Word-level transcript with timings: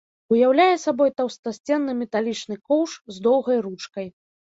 Уяўляе 0.35 0.75
сабой 0.85 1.11
таўстасценны 1.21 1.97
металічны 2.01 2.61
коўш 2.67 2.91
з 3.15 3.27
доўгай 3.31 3.57
ручкай. 3.71 4.15